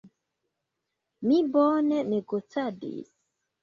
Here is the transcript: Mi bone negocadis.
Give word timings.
Mi 1.29 1.39
bone 1.59 2.03
negocadis. 2.11 3.19